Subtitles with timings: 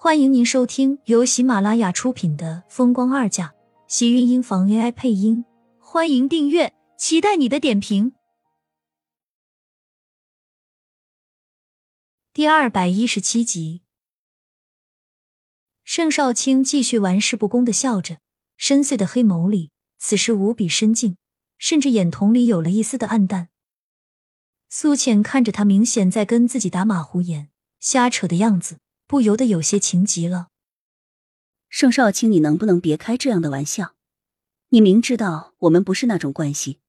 [0.00, 3.48] 欢迎您收听由喜马拉雅出品的《风光二嫁》，
[3.88, 5.44] 喜运音房 AI 配音。
[5.80, 8.12] 欢迎订阅，期待你的点评。
[12.32, 13.82] 第二百一十七集，
[15.82, 18.18] 盛少卿继续玩世不恭的笑着，
[18.56, 21.16] 深邃的黑眸里此时无比深静，
[21.58, 23.48] 甚至眼瞳里有了一丝的暗淡。
[24.68, 27.48] 苏浅看着他，明显在跟自己打马虎眼、
[27.80, 28.78] 瞎扯的样子。
[29.08, 30.50] 不由得有些情急了，
[31.70, 33.94] 盛少卿，你能不能别开这样的玩笑？
[34.68, 36.80] 你明知道我们不是那种关系，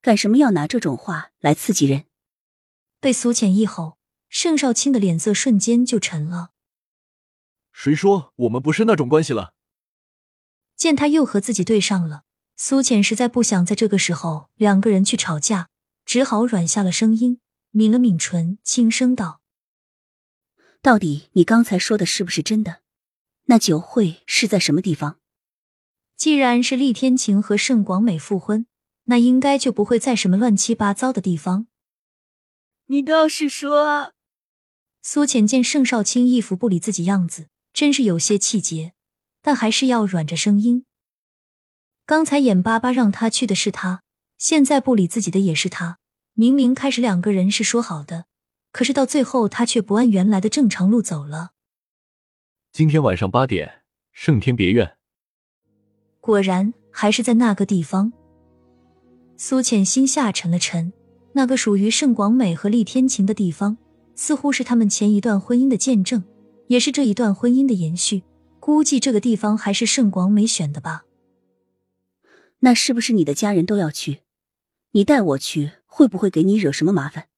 [0.00, 2.06] 干什么要拿这种话来刺激人？
[2.98, 3.98] 被苏浅一吼，
[4.30, 6.52] 盛少卿的脸色瞬间就沉了。
[7.72, 9.52] 谁说我们不是那种关系了？
[10.76, 12.24] 见他又和自己对上了，
[12.56, 15.68] 苏浅实在不想在这个时候两个人去吵架，
[16.06, 17.38] 只好软下了声音，
[17.72, 19.42] 抿了抿唇，轻声道。
[20.86, 22.76] 到底你刚才说的是不是真的？
[23.46, 25.18] 那酒会是在什么地方？
[26.16, 28.66] 既然是厉天晴和盛广美复婚，
[29.06, 31.66] 那应该就不会在什么乱七八糟的地方。
[32.86, 34.12] 你倒是说啊！
[35.02, 38.92] 苏浅见盛少卿一副不理自己样子，真是有些气结，
[39.42, 40.84] 但还是要软着声音。
[42.04, 44.04] 刚才眼巴巴让他去的是他，
[44.38, 45.98] 现在不理自己的也是他。
[46.34, 48.26] 明明开始两个人是说好的。
[48.76, 51.52] 可是到最后，他却不按原来的正常路走了。
[52.74, 53.80] 今天晚上八点，
[54.12, 54.98] 圣天别院。
[56.20, 58.12] 果然还是在那个地方。
[59.38, 60.92] 苏浅心下沉了沉，
[61.32, 63.78] 那个属于盛广美和厉天晴的地方，
[64.14, 66.22] 似乎是他们前一段婚姻的见证，
[66.66, 68.24] 也是这一段婚姻的延续。
[68.60, 71.06] 估计这个地方还是盛广美选的吧？
[72.58, 74.18] 那是不是你的家人都要去？
[74.90, 77.28] 你带我去，会不会给你惹什么麻烦？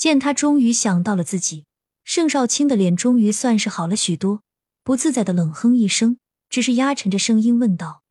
[0.00, 1.66] 见他终于想到了自己，
[2.04, 4.42] 盛少卿的脸终于算是好了许多，
[4.82, 8.02] 不自在的冷哼一声，只是压沉着声音问道：“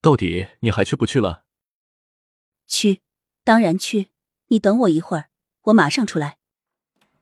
[0.00, 1.42] 到底你还去不去了
[2.68, 3.00] ？”“去，
[3.42, 4.10] 当然去。
[4.46, 5.28] 你等我一会儿，
[5.62, 6.38] 我马上出来。”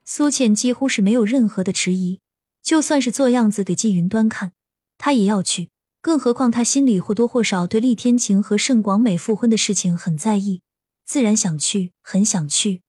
[0.04, 2.20] 苏浅几乎是没有任何的迟疑，
[2.62, 4.52] 就算是做样子给季云端看，
[4.98, 5.70] 他也要去。
[6.02, 10.60] 更何况他心里或多或少对厉天晴和盛广美复婚的事情很在意，
[11.06, 12.82] 自然想去，很想去。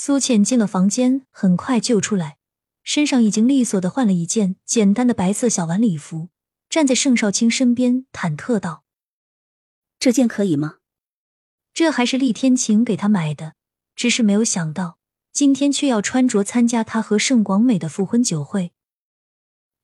[0.00, 2.38] 苏浅进了房间，很快就出来，
[2.84, 6.28] 身上已经利索的换了一件简单的白色小晚礼服，
[6.70, 8.84] 站在盛少卿身边，忐忑道
[9.98, 10.76] ：“这件可以吗？”
[11.74, 13.54] 这还是厉天晴给他买的，
[13.96, 15.00] 只是没有想到
[15.32, 18.72] 今天却要穿着参加他和盛广美的复婚酒会。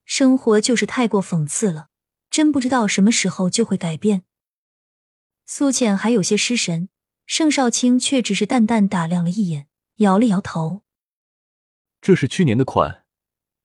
[0.05, 1.89] 生活就是太过讽刺了，
[2.29, 4.23] 真不知道什么时候就会改变。
[5.45, 6.87] 苏浅还有些失神，
[7.25, 9.67] 盛少卿却只是淡淡打量了一眼。
[9.97, 10.83] 摇了摇头，
[12.01, 13.05] 这是去年的款。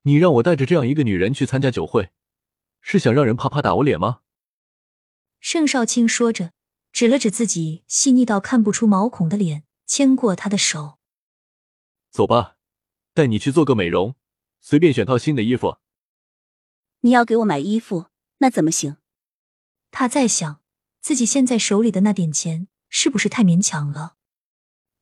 [0.03, 2.11] 你让我带着这样一个女人去参加酒会，
[2.81, 4.21] 是想让人啪啪打我脸吗？
[5.41, 6.53] 盛少卿说着，
[6.93, 10.99] 指了指自己细腻到看不出毛孔的脸，牵过他的手
[12.11, 12.57] ：“走吧，
[13.13, 14.15] 带你去做个美容，
[14.61, 15.79] 随便选套新的衣服。”
[17.01, 18.07] 你要给我买衣服，
[18.39, 18.99] 那怎么行？
[19.91, 20.63] 他在想，
[21.01, 24.17] 自己现在手里的那点钱是不是太勉强了？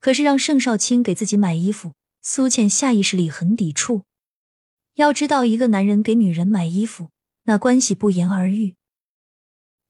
[0.09, 1.93] 可是让盛少卿给自己买衣服，
[2.23, 4.05] 苏倩下意识里很抵触。
[4.95, 7.11] 要知道，一个男人给女人买衣服，
[7.43, 8.77] 那关系不言而喻。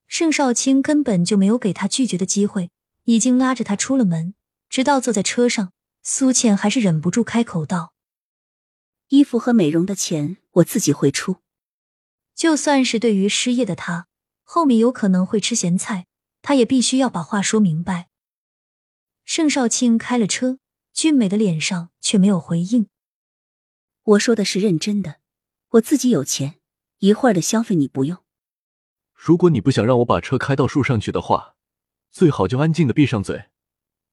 [0.09, 2.73] 盛少卿根本就没有给他拒绝的机会，
[3.05, 4.35] 已经拉着他出了门。
[4.69, 5.71] 直到坐在车上，
[6.03, 7.93] 苏倩还是忍不住开口道
[9.11, 11.37] ：“衣服和美容的钱我自己会出。
[12.35, 14.09] 就算是对于失业的他，
[14.43, 16.07] 后面有可能会吃咸菜，
[16.43, 18.09] 他也必须要把话说明白。”
[19.39, 20.59] 盛少卿开了车，
[20.93, 22.89] 俊美的脸上却没有回应。
[24.03, 25.21] 我说的是认真的，
[25.69, 26.59] 我自己有钱，
[26.99, 28.19] 一会儿的消费你不用。
[29.15, 31.55] 如果你不想让我把车开到树上去的话，
[32.11, 33.45] 最好就安静的闭上嘴。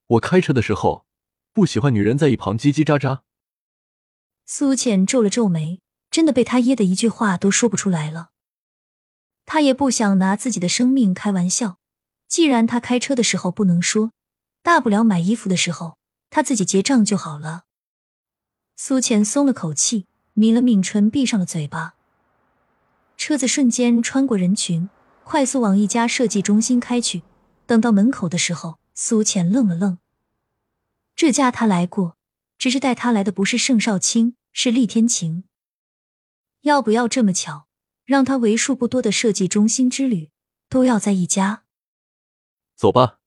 [0.06, 1.08] 我开车的时候
[1.52, 3.22] 不喜欢女人在一旁叽叽喳喳。
[4.46, 5.82] 苏浅皱了皱眉，
[6.12, 8.30] 真的被他噎得一句话都说不出来了。
[9.48, 11.80] 他也不想拿自己的生命开玩笑，
[12.28, 14.12] 既然他开车的时候不能说。
[14.66, 16.00] 大不了买衣服的时候，
[16.32, 17.66] 他自己结账就好了。
[18.76, 21.94] 苏浅松了口气，抿了抿唇，闭上了嘴巴。
[23.16, 24.90] 车子瞬间穿过人群，
[25.24, 27.22] 快速往一家设计中心开去。
[27.68, 30.00] 等到门口的时候，苏浅愣了愣。
[31.16, 32.18] 这家他来过，
[32.58, 35.44] 只是带他来的不是盛少卿，是厉天晴。
[36.62, 37.68] 要不要这么巧，
[38.04, 40.32] 让他为数不多的设计中心之旅
[40.68, 41.62] 都要在一家？
[42.76, 43.20] 走吧。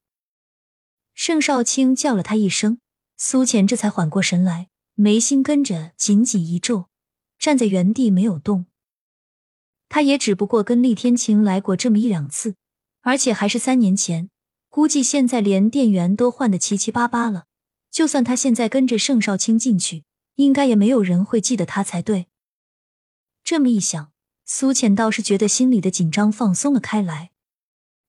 [1.21, 2.79] 盛少卿叫了他一声，
[3.17, 6.85] 苏浅这才缓过神来，眉心跟着紧紧一皱，
[7.41, 8.67] 站在原地没有动。
[9.89, 12.55] 他也只不过跟厉天晴来过这么一两次，
[13.01, 14.31] 而且还是三年前。
[14.69, 17.47] 估计现在连店员都换得七七八八了。
[17.91, 20.05] 就算他现在跟着盛少卿进去，
[20.37, 22.29] 应该也没有人会记得他才对。
[23.43, 24.13] 这么一想，
[24.45, 27.33] 苏浅倒是觉得心里的紧张放松了开来。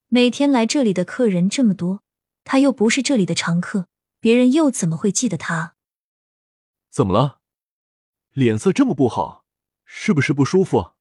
[0.09, 2.03] 每天来这里的客人这么多，
[2.51, 3.85] 他又不是这里的常客，
[4.19, 5.75] 别人又怎么会记得他？
[6.89, 7.41] 怎么了？
[8.31, 9.45] 脸色这么不好，
[9.85, 10.93] 是不是不舒服？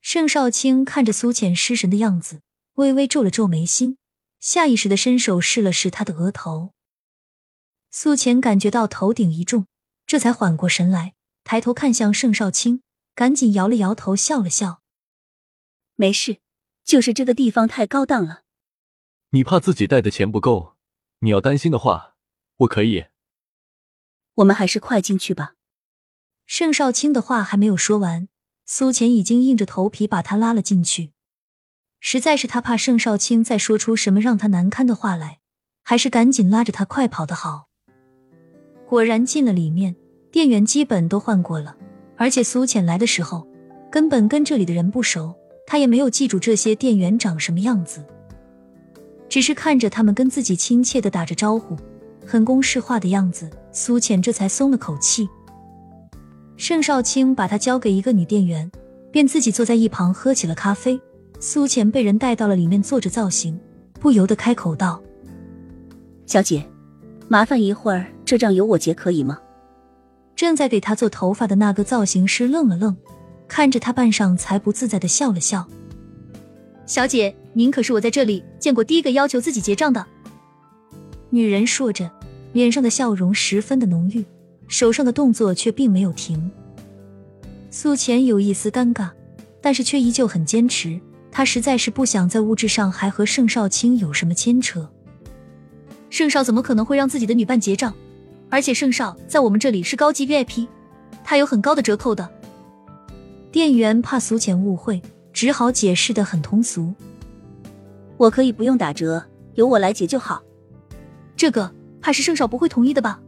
[0.00, 2.42] 盛少卿看着苏浅失神的样子，
[2.74, 3.98] 微微皱了皱眉心，
[4.38, 6.74] 下意识的伸手试了试他的额头。
[7.90, 9.66] 苏浅感觉到头顶一重，
[10.06, 12.84] 这才缓过神来，抬头看向盛少卿，
[13.16, 14.80] 赶紧摇了摇头，笑了笑
[15.96, 16.38] ：“没事，
[16.84, 18.44] 就是这个地方太高档了。
[19.32, 20.74] 你怕自己带的钱不够？
[21.20, 22.16] 你要担心的话，
[22.58, 23.04] 我可以。
[24.34, 25.54] 我们还是快进去吧。”
[26.46, 28.28] 盛少卿的话还没有说完。
[28.66, 31.10] 苏浅已经硬着头皮把他拉了进去，
[31.98, 35.40] 实在是他怕盛少卿再说出什么让他难堪的话来，
[35.82, 37.68] 还是赶紧拉着他快跑的好。
[38.88, 39.96] 果然进了里面，
[40.30, 41.76] 店员基本都换过了，
[42.16, 43.46] 而且苏浅来的时候
[43.90, 45.36] 根本跟这里的人不熟，
[45.66, 48.04] 他也没有记住这些店员长什么样子，
[49.30, 51.76] 只是看着他们跟自己亲切的打着招呼，
[52.26, 55.26] 很公式化的样子，苏浅这才松了口气。
[56.56, 58.70] 盛少卿把他交给一个女店员，
[59.12, 61.00] 便自己坐在一旁喝起了咖啡。
[61.38, 63.58] 苏浅被人带到了里面做着造型，
[63.98, 65.00] 不由得开口道
[66.26, 66.62] ：“小姐，
[67.28, 69.38] 麻烦一会儿，这账由我结可以吗？”
[70.36, 72.94] 正在给他做头发的那个造型师愣了愣，
[73.48, 75.66] 看着他半晌才不自在的笑了笑
[76.84, 80.06] ：“小姐，您可是我在这里见过第一个要求自己结账的。”
[81.30, 82.10] 女人说着，
[82.52, 84.24] 脸上的笑容十分的浓郁。
[84.68, 86.48] 手上的动作却并没有停，
[87.70, 89.10] 苏浅有一丝尴尬，
[89.60, 91.00] 但是却依旧很坚持。
[91.32, 94.88] 她实在是不想在物质上还和盛少卿有什么牵扯。
[96.08, 97.92] 盛少怎么可能会让自己的女伴结账？
[98.48, 100.68] 而且盛少在我们这里是高级 VIP，
[101.24, 102.30] 他有很高的折扣的。
[103.50, 106.94] 店员怕苏浅误会，只好解释的很通俗
[108.20, 110.42] ：“我可以不用打折，由我来结就好。”
[111.34, 113.18] 这个怕是盛少不会同意的吧？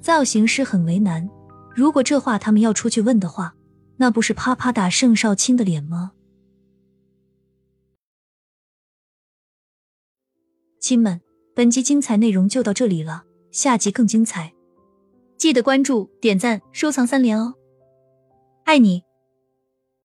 [0.00, 1.30] 造型师很为难，
[1.76, 3.54] 如果这话他们要出去问的话，
[3.98, 6.10] 那不是啪啪打盛少卿的脸吗？
[10.80, 11.20] 亲们，
[11.54, 13.22] 本集精彩内容就到这里了，
[13.52, 14.52] 下集更精彩，
[15.36, 17.54] 记得关注、点赞、收藏三连哦，
[18.64, 19.04] 爱你！